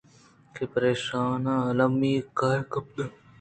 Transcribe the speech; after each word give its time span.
کہ 0.53 0.63
پرایشاں 0.71 1.27
المّی 1.69 2.11
ئیں 2.13 2.21
کارے 2.37 2.61
کپتگ 2.71 3.09